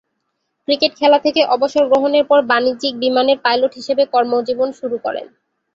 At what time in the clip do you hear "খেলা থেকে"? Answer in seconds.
0.99-1.41